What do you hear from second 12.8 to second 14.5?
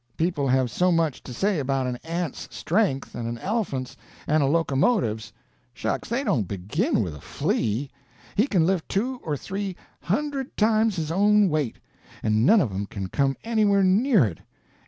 can come anywhere near it.